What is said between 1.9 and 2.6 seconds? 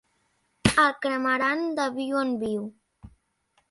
viu en